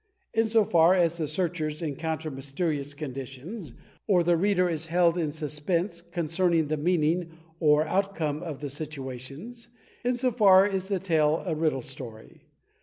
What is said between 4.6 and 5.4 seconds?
is held in